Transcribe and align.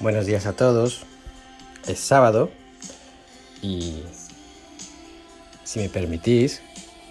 Buenos 0.00 0.26
días 0.26 0.46
a 0.46 0.54
todos. 0.54 1.04
Es 1.86 2.00
sábado 2.00 2.50
y 3.62 4.02
si 5.62 5.78
me 5.78 5.88
permitís, 5.88 6.60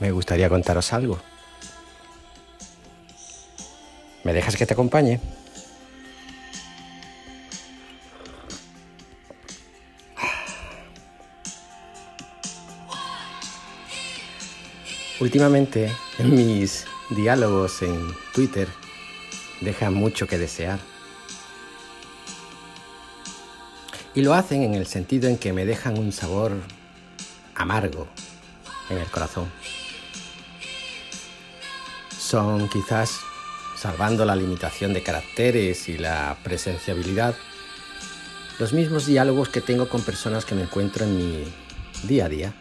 me 0.02 0.12
gustaría 0.12 0.50
contaros 0.50 0.92
algo. 0.92 1.20
¿Me 4.26 4.34
dejas 4.34 4.58
que 4.58 4.66
te 4.66 4.74
acompañe? 4.74 5.22
Últimamente, 15.20 15.92
en 16.20 16.36
mis 16.36 16.86
diálogos 17.10 17.82
en 17.82 18.16
Twitter, 18.36 18.68
dejan 19.62 19.96
mucho 19.96 20.28
que 20.28 20.38
desear. 20.38 20.80
Y 24.14 24.22
lo 24.22 24.36
hacen 24.36 24.62
en 24.62 24.76
el 24.76 24.86
sentido 24.86 25.28
en 25.28 25.40
que 25.40 25.54
me 25.54 25.66
dejan 25.66 25.98
un 25.98 26.12
sabor 26.12 26.52
amargo 27.56 28.08
en 28.92 29.00
el 29.00 29.08
corazón. 29.08 29.52
Son 32.16 32.70
quizás, 32.70 33.20
salvando 33.76 34.24
la 34.24 34.36
limitación 34.36 34.94
de 34.94 35.02
caracteres 35.02 35.90
y 35.90 35.98
la 35.98 36.38
presenciabilidad, 36.44 37.36
los 38.60 38.72
mismos 38.72 39.08
diálogos 39.08 39.50
que 39.50 39.62
tengo 39.62 39.90
con 39.90 40.04
personas 40.04 40.46
que 40.46 40.54
me 40.54 40.64
encuentro 40.64 41.06
en 41.06 41.18
mi 41.18 41.44
día 42.04 42.26
a 42.26 42.30
día. 42.30 42.54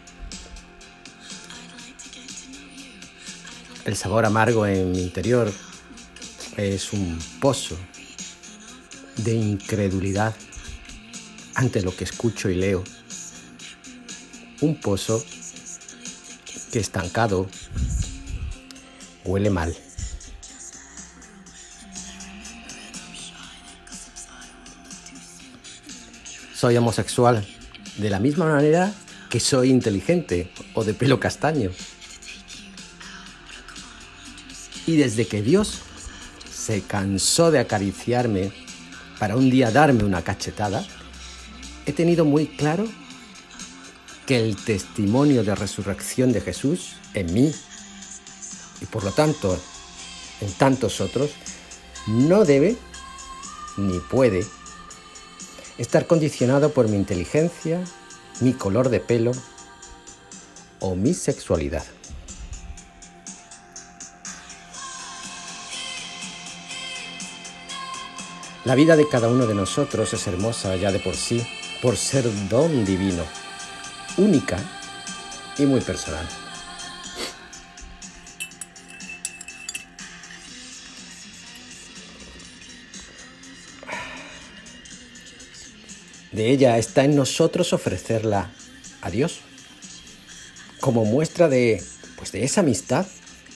El 3.87 3.97
sabor 3.97 4.27
amargo 4.27 4.67
en 4.67 4.91
mi 4.91 5.01
interior 5.01 5.53
es 6.56 6.92
un 6.92 7.20
pozo 7.41 7.79
de 9.19 9.33
incredulidad 9.33 10.34
ante 11.55 11.83
lo 11.83 11.95
que 11.95 12.03
escucho 12.03 12.51
y 12.51 12.57
leo. 12.57 12.83
Un 14.61 14.81
pozo 14.81 15.25
que 16.73 16.81
estancado 16.81 17.47
huele 19.25 19.51
mal. 19.51 19.73
Soy 26.53 26.77
homosexual 26.77 27.47
de 27.98 28.11
la 28.11 28.19
misma 28.19 28.47
manera 28.47 28.92
que 29.31 29.39
soy 29.39 29.70
inteligente 29.70 30.51
o 30.75 30.83
de 30.83 30.92
pelo 30.92 31.20
castaño. 31.20 31.70
Y 34.87 34.97
desde 34.97 35.27
que 35.27 35.42
Dios 35.42 35.81
se 36.53 36.83
cansó 36.83 37.51
de 37.51 37.59
acariciarme 37.59 38.53
para 39.19 39.37
un 39.37 39.51
día 39.51 39.70
darme 39.70 40.05
una 40.05 40.23
cachetada, 40.23 40.87
he 41.87 41.92
tenido 41.92 42.25
muy 42.25 42.47
claro 42.47 42.87
que 44.27 44.39
el 44.39 44.57
testimonio 44.57 45.45
de 45.45 45.55
resurrección 45.55 46.33
de 46.33 46.41
Jesús 46.41 46.97
en 47.14 47.33
mí 47.33 47.53
y 48.81 48.87
por 48.87 49.05
lo 49.05 49.12
tanto 49.12 49.59
en 50.41 50.53
tantos 50.53 51.01
otros 51.01 51.31
no 52.07 52.45
debe 52.45 52.77
ni 53.77 53.98
puede 54.01 54.45
estar 55.79 56.07
condicionado 56.07 56.73
por 56.73 56.89
mi 56.89 56.97
inteligencia, 56.97 57.83
mi 58.41 58.53
color 58.53 58.89
de 58.89 59.01
pelo 59.01 59.33
o 60.81 60.95
mi 60.95 61.14
sexualidad. 61.14 61.84
La 68.66 68.74
vida 68.74 68.96
de 68.96 69.08
cada 69.08 69.28
uno 69.28 69.46
de 69.46 69.54
nosotros 69.54 70.12
es 70.12 70.27
hermosa 70.27 70.74
ya 70.74 70.90
de 70.90 70.98
por 70.98 71.14
sí, 71.14 71.46
por 71.80 71.96
ser 71.96 72.24
don 72.48 72.84
divino, 72.84 73.22
única 74.16 74.58
y 75.56 75.66
muy 75.66 75.80
personal. 75.80 76.27
De 86.33 86.50
ella 86.50 86.77
está 86.77 87.04
en 87.04 87.14
nosotros 87.14 87.72
ofrecerla 87.72 88.50
a 89.00 89.10
Dios, 89.12 89.42
como 90.80 91.04
muestra 91.04 91.48
de, 91.48 91.80
pues 92.16 92.33
de 92.33 92.42
esa 92.42 92.62
amistad 92.62 93.06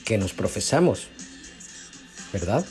que 0.05 0.17
nos 0.17 0.31
profesamos, 0.31 1.07
¿verdad? 2.31 2.65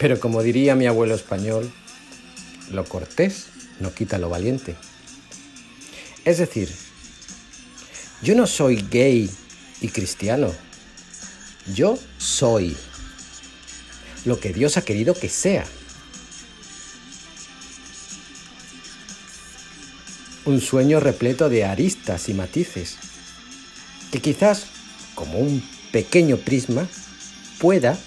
Pero 0.00 0.18
como 0.18 0.42
diría 0.42 0.74
mi 0.74 0.86
abuelo 0.86 1.14
español, 1.14 1.70
lo 2.70 2.86
cortés 2.86 3.48
no 3.80 3.92
quita 3.92 4.16
lo 4.16 4.30
valiente. 4.30 4.76
Es 6.24 6.38
decir, 6.38 6.70
yo 8.22 8.34
no 8.34 8.46
soy 8.46 8.84
gay 8.90 9.30
y 9.82 9.88
cristiano. 9.88 10.52
Yo 11.74 11.98
soy 12.16 12.76
lo 14.24 14.40
que 14.40 14.54
Dios 14.54 14.78
ha 14.78 14.82
querido 14.82 15.12
que 15.14 15.28
sea. 15.28 15.66
Un 20.46 20.62
sueño 20.62 20.98
repleto 20.98 21.50
de 21.50 21.66
aristas 21.66 22.30
y 22.30 22.34
matices, 22.34 22.96
que 24.10 24.20
quizás, 24.20 24.64
como 25.14 25.38
un 25.38 25.62
pequeño 25.92 26.38
prisma, 26.38 26.88
pueda 27.58 27.98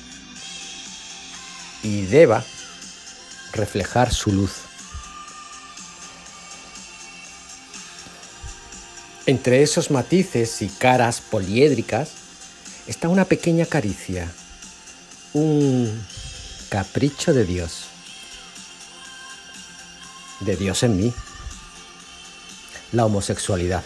y 1.84 2.06
deba 2.06 2.44
reflejar 3.52 4.14
su 4.14 4.32
luz. 4.32 4.54
Entre 9.26 9.64
esos 9.64 9.92
matices 9.92 10.62
y 10.62 10.70
caras 10.70 11.22
poliédricas 11.22 12.10
está 12.88 13.08
una 13.08 13.26
pequeña 13.26 13.66
caricia, 13.66 14.30
un 15.34 16.06
capricho 16.70 17.34
de 17.34 17.46
Dios, 17.46 17.86
de 20.42 20.58
Dios 20.58 20.84
en 20.84 20.98
mí, 20.98 21.14
la 22.92 23.06
homosexualidad. 23.06 23.84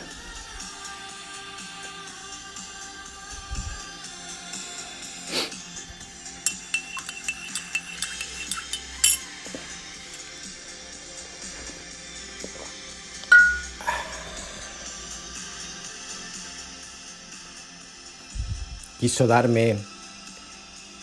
Quiso 19.08 19.26
darme 19.26 19.78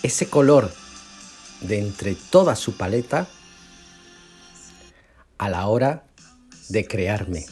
ese 0.03 0.29
color 0.29 0.71
de 1.63 1.79
entre 1.79 2.15
toda 2.15 2.55
su 2.55 2.77
paleta 2.77 3.27
a 5.39 5.49
la 5.49 5.67
hora 5.69 6.05
de 6.69 6.87
crearme. 6.87 7.47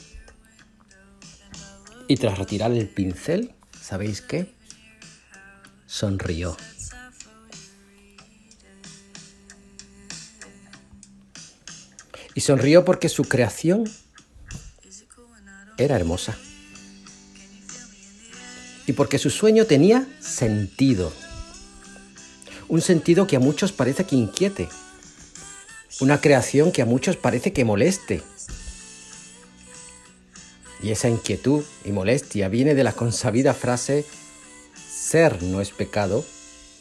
Y 2.07 2.19
tras 2.19 2.37
retirar 2.37 2.71
el 2.71 2.87
pincel, 2.87 3.55
¿sabéis 3.81 4.21
qué? 4.21 4.55
Sonrió. 5.87 6.55
Y 12.35 12.43
sonrió 12.43 12.85
porque 12.85 13.09
su 13.09 13.25
creación 13.25 13.91
era 15.79 15.97
hermosa 15.97 16.37
y 18.87 18.93
porque 18.93 19.19
su 19.19 19.31
sueño 19.31 19.67
tenía 19.67 20.07
sentido. 20.21 21.13
Un 22.69 22.81
sentido 22.81 23.27
que 23.27 23.37
a 23.37 23.41
muchos 23.41 23.73
parece 23.73 24.05
que 24.05 24.17
inquiete. 24.17 24.69
Una 26.01 26.21
creación 26.21 26.73
que 26.73 26.83
a 26.83 26.87
muchos 26.87 27.17
parece 27.17 27.53
que 27.53 27.65
moleste. 27.65 28.23
Y 30.83 30.91
esa 30.91 31.09
inquietud 31.09 31.65
y 31.85 31.93
molestia 31.93 32.49
viene 32.49 32.75
de 32.75 32.83
la 32.83 32.93
consabida 32.93 33.55
frase, 33.55 34.05
ser 34.91 35.43
no 35.43 35.61
es 35.61 35.71
pecado, 35.71 36.25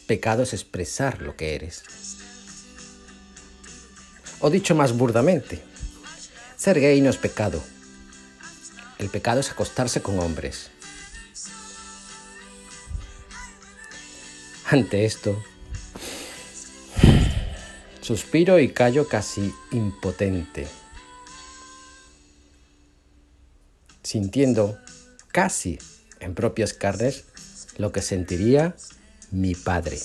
pecado 0.06 0.42
es 0.42 0.54
expresar 0.54 1.22
lo 1.22 1.36
que 1.36 1.54
eres. 1.54 1.84
O 4.40 4.50
dicho 4.50 4.74
más 4.74 4.96
burdamente, 4.96 5.62
ser 6.56 6.80
gay 6.80 7.00
no 7.00 7.10
es 7.10 7.16
pecado. 7.16 7.62
El 8.98 9.08
pecado 9.08 9.40
es 9.40 9.50
acostarse 9.50 10.02
con 10.02 10.18
hombres. 10.18 10.70
Ante 14.66 15.04
esto, 15.04 15.42
suspiro 18.00 18.58
y 18.58 18.72
callo 18.72 19.06
casi 19.08 19.52
impotente. 19.72 20.66
sintiendo 24.12 24.78
casi 25.32 25.78
en 26.20 26.34
propias 26.34 26.74
carnes 26.74 27.24
lo 27.78 27.92
que 27.92 28.02
sentiría 28.02 28.76
mi 29.30 29.54
padre. 29.54 29.98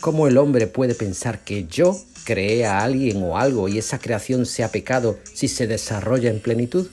¿Cómo 0.00 0.26
el 0.26 0.38
hombre 0.38 0.66
puede 0.66 0.94
pensar 0.94 1.44
que 1.44 1.66
yo 1.66 2.00
creé 2.24 2.64
a 2.64 2.80
alguien 2.80 3.22
o 3.22 3.36
algo 3.36 3.68
y 3.68 3.76
esa 3.76 3.98
creación 3.98 4.46
sea 4.46 4.70
pecado 4.70 5.18
si 5.34 5.48
se 5.48 5.66
desarrolla 5.66 6.30
en 6.30 6.40
plenitud? 6.40 6.88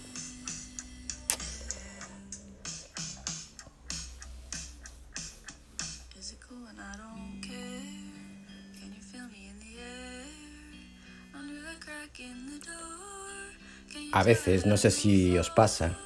A 14.11 14.23
veces, 14.23 14.65
no 14.65 14.77
sé 14.77 14.91
si 14.91 15.37
os 15.37 15.49
pasa, 15.49 15.97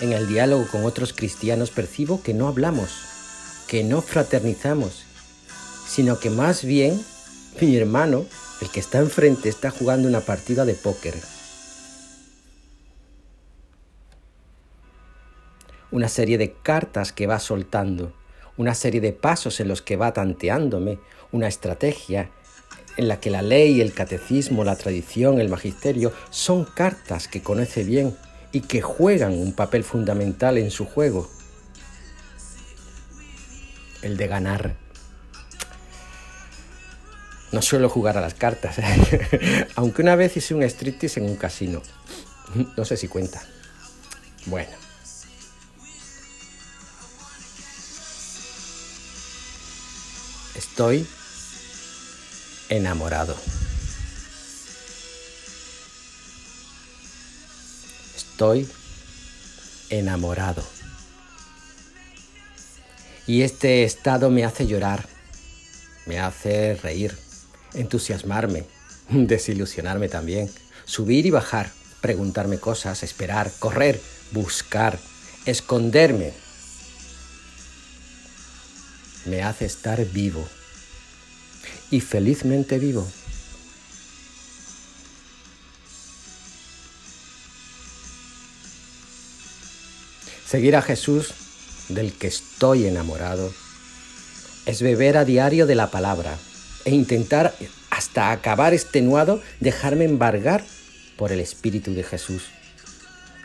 en 0.00 0.12
el 0.12 0.26
diálogo 0.26 0.66
con 0.66 0.84
otros 0.84 1.12
cristianos 1.12 1.70
percibo 1.70 2.22
que 2.22 2.32
no 2.32 2.48
hablamos, 2.48 2.90
que 3.68 3.84
no 3.84 4.00
fraternizamos, 4.00 5.04
sino 5.86 6.18
que 6.18 6.30
más 6.30 6.64
bien 6.64 6.98
mi 7.60 7.76
hermano, 7.76 8.24
el 8.62 8.70
que 8.70 8.80
está 8.80 8.98
enfrente, 8.98 9.50
está 9.50 9.70
jugando 9.70 10.08
una 10.08 10.20
partida 10.20 10.64
de 10.64 10.74
póker. 10.74 11.14
Una 15.90 16.08
serie 16.08 16.38
de 16.38 16.54
cartas 16.54 17.12
que 17.12 17.26
va 17.26 17.38
soltando, 17.38 18.14
una 18.56 18.74
serie 18.74 19.02
de 19.02 19.12
pasos 19.12 19.60
en 19.60 19.68
los 19.68 19.82
que 19.82 19.96
va 19.96 20.14
tanteándome, 20.14 20.98
una 21.32 21.48
estrategia 21.48 22.30
en 23.00 23.08
la 23.08 23.18
que 23.18 23.30
la 23.30 23.40
ley, 23.40 23.80
el 23.80 23.94
catecismo, 23.94 24.62
la 24.62 24.76
tradición, 24.76 25.40
el 25.40 25.48
magisterio 25.48 26.12
son 26.28 26.66
cartas 26.66 27.28
que 27.28 27.42
conoce 27.42 27.82
bien 27.82 28.14
y 28.52 28.60
que 28.60 28.82
juegan 28.82 29.32
un 29.32 29.54
papel 29.54 29.84
fundamental 29.84 30.58
en 30.58 30.70
su 30.70 30.84
juego, 30.84 31.30
el 34.02 34.18
de 34.18 34.26
ganar. 34.26 34.76
No 37.52 37.62
suelo 37.62 37.88
jugar 37.88 38.18
a 38.18 38.20
las 38.20 38.34
cartas, 38.34 38.76
aunque 39.76 40.02
una 40.02 40.14
vez 40.14 40.36
hice 40.36 40.54
un 40.54 40.62
striptease 40.62 41.20
en 41.20 41.26
un 41.30 41.36
casino. 41.36 41.80
No 42.76 42.84
sé 42.84 42.98
si 42.98 43.08
cuenta. 43.08 43.42
Bueno. 44.44 44.72
Estoy 50.54 51.06
enamorado. 52.70 53.36
Estoy 58.16 58.68
enamorado. 59.90 60.64
Y 63.26 63.42
este 63.42 63.84
estado 63.84 64.30
me 64.30 64.44
hace 64.44 64.66
llorar, 64.66 65.06
me 66.06 66.20
hace 66.20 66.74
reír, 66.76 67.16
entusiasmarme, 67.74 68.64
desilusionarme 69.10 70.08
también, 70.08 70.50
subir 70.84 71.26
y 71.26 71.30
bajar, 71.30 71.70
preguntarme 72.00 72.58
cosas, 72.58 73.02
esperar, 73.02 73.52
correr, 73.58 74.00
buscar, 74.32 74.98
esconderme. 75.44 76.32
Me 79.26 79.42
hace 79.42 79.66
estar 79.66 80.02
vivo 80.06 80.48
y 81.90 82.00
felizmente 82.00 82.78
vivo. 82.78 83.06
Seguir 90.46 90.74
a 90.74 90.82
Jesús, 90.82 91.32
del 91.88 92.12
que 92.12 92.26
estoy 92.26 92.86
enamorado, 92.86 93.52
es 94.66 94.82
beber 94.82 95.16
a 95.16 95.24
diario 95.24 95.66
de 95.66 95.76
la 95.76 95.90
palabra 95.90 96.36
e 96.84 96.90
intentar 96.90 97.54
hasta 97.90 98.32
acabar 98.32 98.74
extenuado 98.74 99.40
dejarme 99.60 100.04
embargar 100.04 100.64
por 101.16 101.32
el 101.32 101.40
Espíritu 101.40 101.92
de 101.94 102.02
Jesús, 102.02 102.44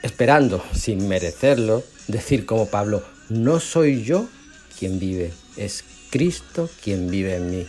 esperando, 0.02 0.64
sin 0.74 1.08
merecerlo, 1.08 1.84
decir 2.08 2.46
como 2.46 2.68
Pablo, 2.68 3.04
no 3.30 3.60
soy 3.60 4.04
yo 4.04 4.28
quien 4.80 5.00
vive, 5.00 5.34
es 5.58 5.84
Cristo 6.10 6.70
quien 6.84 7.10
vive 7.10 7.36
en 7.36 7.52
mí. 7.52 7.68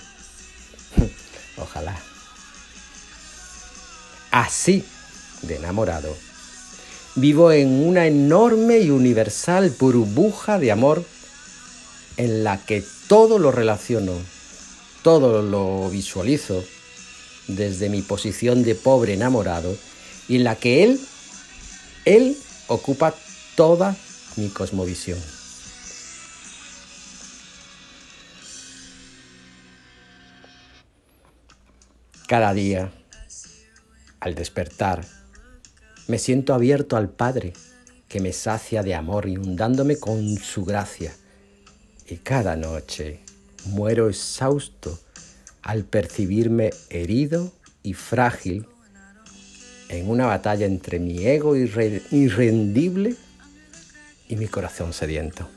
Ojalá. 1.57 1.97
Así 4.31 4.85
de 5.43 5.57
enamorado. 5.57 6.15
Vivo 7.15 7.53
en 7.53 7.87
una 7.87 8.07
enorme 8.07 8.81
y 8.81 8.91
universal 8.91 9.75
burbuja 9.79 10.59
de 10.59 10.71
amor 10.71 11.05
en 12.17 12.45
la 12.45 12.59
que 12.59 12.85
todo 13.09 13.39
lo 13.39 13.51
relaciono, 13.53 14.13
todo 15.03 15.43
lo 15.43 15.89
visualizo 15.89 16.63
desde 17.49 17.89
mi 17.89 18.03
posición 18.03 18.63
de 18.65 18.75
pobre 18.75 19.15
enamorado 19.15 19.77
y 20.29 20.37
en 20.37 20.45
la 20.45 20.57
que 20.57 20.83
él, 20.83 21.01
él 22.05 22.37
ocupa 22.67 23.15
toda 23.55 23.97
mi 24.37 24.49
cosmovisión. 24.49 25.36
Cada 32.27 32.53
día, 32.55 32.91
al 34.19 34.35
despertar, 34.35 35.07
me 36.09 36.19
siento 36.19 36.55
abierto 36.55 36.97
al 36.97 37.09
Padre, 37.09 37.53
que 38.09 38.19
me 38.19 38.33
sacia 38.33 38.83
de 38.83 38.97
amor 38.97 39.29
inundándome 39.29 39.97
con 39.99 40.37
su 40.37 40.65
gracia. 40.65 41.13
Y 42.05 42.17
cada 42.17 42.57
noche 42.57 43.21
muero 43.67 44.09
exhausto 44.09 44.99
al 45.63 45.85
percibirme 45.85 46.71
herido 46.91 47.53
y 47.85 47.95
frágil 47.95 48.67
en 49.89 50.11
una 50.11 50.27
batalla 50.27 50.67
entre 50.67 50.99
mi 50.99 51.25
ego 51.27 51.55
irrendible 51.55 53.15
y 54.29 54.35
mi 54.35 54.49
corazón 54.49 54.93
sediento. 54.93 55.49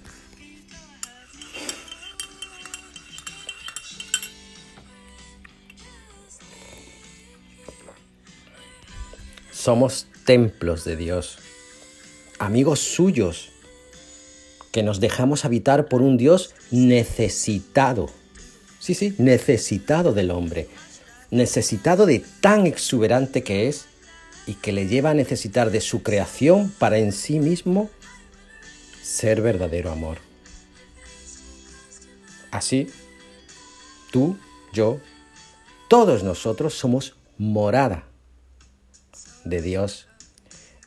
Somos 9.69 10.07
templos 10.25 10.83
de 10.83 10.95
Dios, 10.95 11.37
amigos 12.39 12.79
suyos, 12.79 13.51
que 14.71 14.81
nos 14.81 14.99
dejamos 14.99 15.45
habitar 15.45 15.85
por 15.85 16.01
un 16.01 16.17
Dios 16.17 16.55
necesitado. 16.71 18.09
Sí, 18.79 18.95
sí, 18.95 19.13
necesitado 19.19 20.11
del 20.11 20.31
hombre, 20.31 20.67
necesitado 21.29 22.07
de 22.07 22.23
tan 22.41 22.65
exuberante 22.65 23.43
que 23.43 23.67
es 23.67 23.85
y 24.47 24.55
que 24.55 24.71
le 24.71 24.87
lleva 24.87 25.11
a 25.11 25.13
necesitar 25.13 25.69
de 25.69 25.81
su 25.81 26.01
creación 26.01 26.73
para 26.79 26.97
en 26.97 27.11
sí 27.11 27.39
mismo 27.39 27.91
ser 29.03 29.39
verdadero 29.39 29.91
amor. 29.91 30.17
Así, 32.49 32.87
tú, 34.09 34.35
yo, 34.73 34.99
todos 35.89 36.23
nosotros 36.23 36.73
somos 36.73 37.17
morada 37.37 38.08
de 39.45 39.61
Dios 39.61 40.07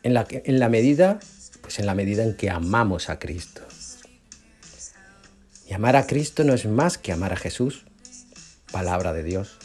en 0.02 0.14
la, 0.14 0.26
en 0.28 0.58
la 0.58 0.68
medida, 0.68 1.20
pues 1.60 1.78
en 1.78 1.86
la 1.86 1.94
medida 1.94 2.22
en 2.24 2.36
que 2.36 2.50
amamos 2.50 3.08
a 3.08 3.18
Cristo. 3.18 3.62
Y 5.68 5.74
amar 5.74 5.96
a 5.96 6.06
Cristo 6.06 6.44
no 6.44 6.52
es 6.54 6.66
más 6.66 6.98
que 6.98 7.12
amar 7.12 7.32
a 7.32 7.36
Jesús, 7.36 7.84
palabra 8.70 9.12
de 9.12 9.22
Dios. 9.22 9.58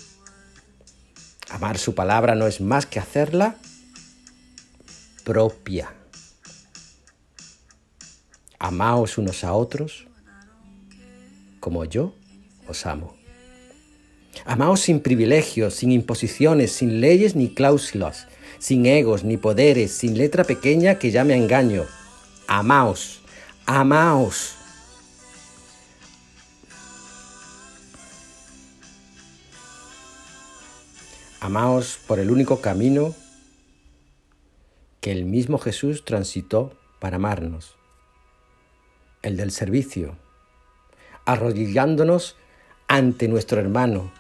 Amar 1.50 1.78
su 1.78 1.96
palabra 1.96 2.36
no 2.36 2.48
es 2.48 2.62
más 2.62 2.86
que 2.86 3.00
hacerla 3.00 3.56
propia. 5.24 5.94
Amaos 8.60 9.18
unos 9.18 9.44
a 9.44 9.54
otros 9.54 10.08
como 11.60 11.84
yo 11.84 12.14
os 12.68 12.86
amo. 12.86 13.16
Amaos 14.46 14.80
sin 14.80 15.02
privilegios, 15.02 15.74
sin 15.74 15.92
imposiciones, 15.92 16.72
sin 16.72 17.02
leyes 17.02 17.36
ni 17.36 17.54
cláusulas, 17.54 18.28
sin 18.60 18.86
egos 18.86 19.24
ni 19.24 19.38
poderes, 19.38 19.92
sin 19.92 20.18
letra 20.18 20.44
pequeña 20.44 21.00
que 21.00 21.12
llame 21.12 21.34
a 21.34 21.38
engaño. 21.38 21.86
Amaos, 22.48 23.22
amaos. 23.66 24.56
Amaos 31.40 32.00
por 32.08 32.20
el 32.20 32.32
único 32.32 32.62
camino 32.62 33.14
que 35.02 35.12
el 35.12 35.26
mismo 35.26 35.60
Jesús 35.60 36.04
transitó 36.04 36.74
para 37.00 37.18
amarnos, 37.18 37.76
el 39.22 39.38
del 39.38 39.52
servicio, 39.52 40.18
arrodillándonos 41.26 42.36
ante 42.88 43.28
nuestro 43.28 43.62
hermano, 43.62 44.12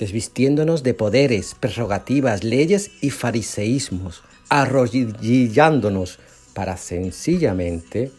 desvistiéndonos 0.00 0.82
de 0.82 0.94
poderes, 0.94 1.54
prerrogativas, 1.54 2.42
leyes 2.42 2.90
y 3.02 3.10
fariseísmos, 3.10 4.22
arrodillándonos 4.48 6.18
para 6.54 6.78
sencillamente 6.78 8.10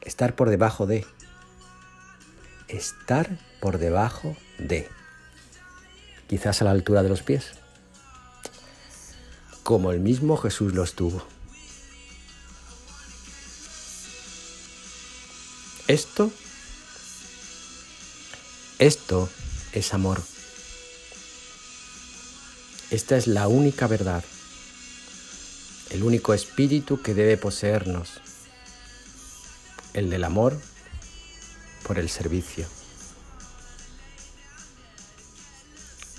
estar 0.00 0.34
por 0.34 0.48
debajo 0.48 0.86
de, 0.86 1.04
estar 2.68 3.38
por 3.60 3.76
debajo 3.76 4.34
de, 4.58 4.88
quizás 6.26 6.62
a 6.62 6.64
la 6.64 6.70
altura 6.70 7.02
de 7.02 7.10
los 7.10 7.20
pies, 7.22 7.50
como 9.62 9.92
el 9.92 10.00
mismo 10.00 10.38
Jesús 10.38 10.72
lo 10.72 10.84
estuvo. 10.84 11.22
Esto, 15.86 16.30
esto 18.78 19.28
es 19.72 19.94
amor. 19.94 20.20
Esta 22.90 23.16
es 23.16 23.26
la 23.26 23.46
única 23.46 23.86
verdad, 23.86 24.24
el 25.90 26.02
único 26.02 26.34
espíritu 26.34 27.00
que 27.02 27.14
debe 27.14 27.36
poseernos, 27.36 28.20
el 29.94 30.10
del 30.10 30.24
amor 30.24 30.60
por 31.86 31.98
el 31.98 32.08
servicio. 32.08 32.66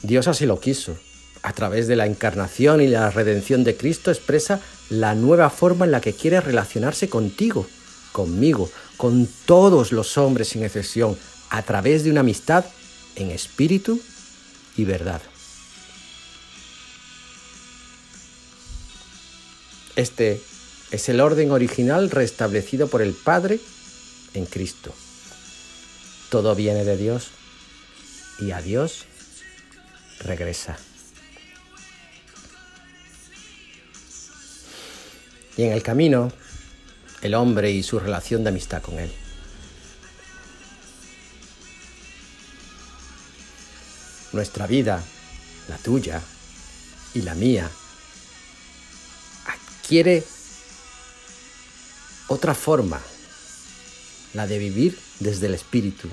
Dios 0.02 0.28
así 0.28 0.46
lo 0.46 0.60
quiso. 0.60 0.98
A 1.44 1.54
través 1.54 1.88
de 1.88 1.96
la 1.96 2.06
encarnación 2.06 2.82
y 2.82 2.88
la 2.88 3.10
redención 3.10 3.64
de 3.64 3.76
Cristo 3.76 4.12
expresa 4.12 4.62
la 4.90 5.16
nueva 5.16 5.50
forma 5.50 5.86
en 5.86 5.92
la 5.92 6.02
que 6.02 6.14
quiere 6.14 6.40
relacionarse 6.40 7.10
contigo, 7.10 7.66
conmigo, 8.12 8.70
con 8.96 9.28
todos 9.46 9.92
los 9.92 10.18
hombres 10.18 10.50
sin 10.50 10.64
excepción, 10.64 11.18
a 11.50 11.64
través 11.64 12.04
de 12.04 12.12
una 12.12 12.20
amistad 12.20 12.66
en 13.16 13.32
espíritu 13.32 14.02
y 14.78 14.86
verdad. 14.86 15.22
Este 19.96 20.42
es 20.92 21.10
el 21.10 21.20
orden 21.20 21.52
original 21.52 22.10
restablecido 22.10 22.88
por 22.88 23.02
el 23.02 23.14
Padre 23.14 23.60
en 24.34 24.46
Cristo. 24.46 24.94
Todo 26.30 26.56
viene 26.56 26.84
de 26.86 26.98
Dios 26.98 27.28
y 28.40 28.52
a 28.52 28.62
Dios 28.62 29.06
regresa. 30.20 30.78
Y 35.58 35.64
en 35.64 35.74
el 35.74 35.84
camino 35.84 36.32
el 37.22 37.36
hombre 37.36 37.72
y 37.72 37.84
su 37.84 38.00
relación 38.00 38.44
de 38.44 38.50
amistad 38.50 38.82
con 38.82 38.98
Él. 39.00 39.12
Nuestra 44.34 44.68
vida, 44.68 45.04
la 45.68 45.78
tuya 45.78 46.22
y 47.14 47.22
la 47.22 47.36
mía, 47.36 47.70
adquiere 49.46 50.24
otra 52.28 52.56
forma, 52.56 53.02
la 54.34 54.48
de 54.48 54.58
vivir 54.58 54.98
desde 55.20 55.48
el 55.48 55.54
Espíritu. 55.54 56.08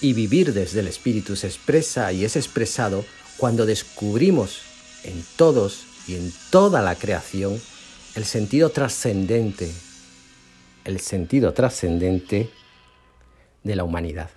Y 0.00 0.14
vivir 0.14 0.54
desde 0.54 0.80
el 0.80 0.88
Espíritu 0.88 1.36
se 1.36 1.46
expresa 1.46 2.10
y 2.12 2.24
es 2.24 2.36
expresado 2.36 3.04
cuando 3.36 3.66
descubrimos 3.66 4.62
en 5.04 5.22
todos 5.36 5.84
y 6.06 6.14
en 6.14 6.32
toda 6.50 6.80
la 6.80 6.94
creación 6.94 7.60
el 8.14 8.24
sentido 8.24 8.70
trascendente, 8.70 9.70
el 10.84 11.00
sentido 11.00 11.52
trascendente 11.52 12.50
de 13.62 13.76
la 13.76 13.84
humanidad. 13.84 14.30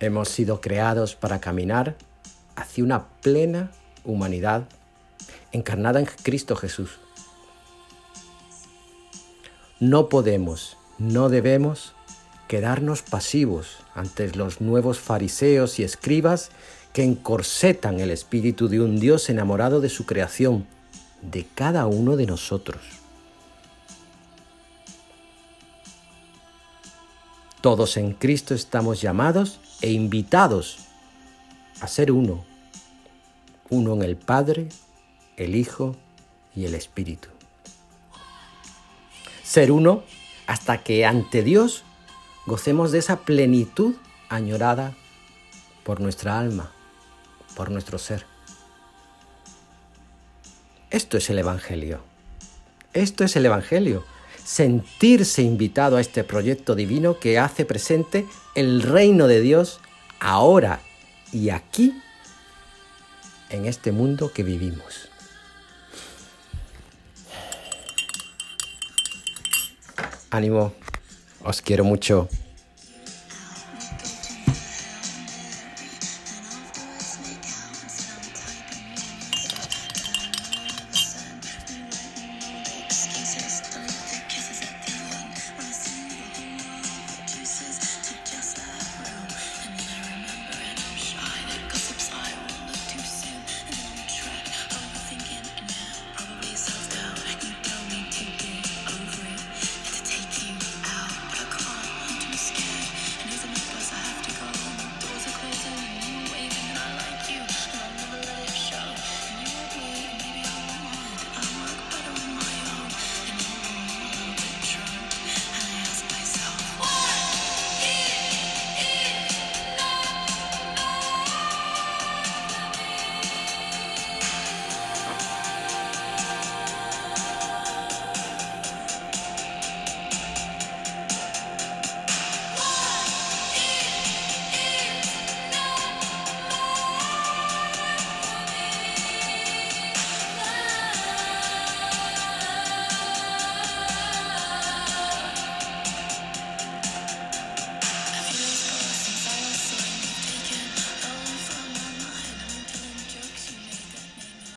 Hemos 0.00 0.28
sido 0.28 0.60
creados 0.60 1.16
para 1.16 1.40
caminar 1.40 1.96
hacia 2.54 2.84
una 2.84 3.08
plena 3.20 3.72
humanidad 4.04 4.64
encarnada 5.50 5.98
en 5.98 6.06
Cristo 6.06 6.54
Jesús. 6.54 7.00
No 9.80 10.08
podemos, 10.08 10.76
no 10.98 11.28
debemos 11.28 11.94
quedarnos 12.46 13.02
pasivos 13.02 13.78
ante 13.94 14.32
los 14.34 14.60
nuevos 14.60 15.00
fariseos 15.00 15.78
y 15.80 15.84
escribas 15.84 16.50
que 16.92 17.02
encorsetan 17.02 17.98
el 17.98 18.10
espíritu 18.10 18.68
de 18.68 18.80
un 18.80 19.00
Dios 19.00 19.28
enamorado 19.28 19.80
de 19.80 19.88
su 19.88 20.06
creación, 20.06 20.66
de 21.22 21.44
cada 21.54 21.86
uno 21.86 22.16
de 22.16 22.26
nosotros. 22.26 22.80
Todos 27.60 27.96
en 27.96 28.12
Cristo 28.14 28.54
estamos 28.54 29.00
llamados 29.00 29.60
e 29.80 29.92
invitados 29.92 30.78
a 31.80 31.88
ser 31.88 32.10
uno, 32.10 32.44
uno 33.70 33.94
en 33.94 34.02
el 34.02 34.16
Padre, 34.16 34.68
el 35.36 35.54
Hijo 35.54 35.96
y 36.54 36.64
el 36.64 36.74
Espíritu. 36.74 37.28
Ser 39.42 39.70
uno 39.70 40.02
hasta 40.46 40.82
que 40.82 41.06
ante 41.06 41.42
Dios 41.42 41.84
gocemos 42.46 42.90
de 42.92 42.98
esa 42.98 43.20
plenitud 43.20 43.94
añorada 44.28 44.94
por 45.84 46.00
nuestra 46.00 46.38
alma, 46.38 46.72
por 47.54 47.70
nuestro 47.70 47.98
ser. 47.98 48.26
Esto 50.90 51.18
es 51.18 51.28
el 51.30 51.38
Evangelio. 51.38 52.00
Esto 52.94 53.24
es 53.24 53.36
el 53.36 53.46
Evangelio. 53.46 54.04
Sentirse 54.48 55.42
invitado 55.42 55.98
a 55.98 56.00
este 56.00 56.24
proyecto 56.24 56.74
divino 56.74 57.18
que 57.18 57.38
hace 57.38 57.66
presente 57.66 58.26
el 58.54 58.80
reino 58.80 59.26
de 59.26 59.42
Dios 59.42 59.78
ahora 60.20 60.80
y 61.34 61.50
aquí 61.50 61.92
en 63.50 63.66
este 63.66 63.92
mundo 63.92 64.32
que 64.32 64.42
vivimos. 64.42 65.10
Ánimo, 70.30 70.72
os 71.44 71.60
quiero 71.60 71.84
mucho. 71.84 72.30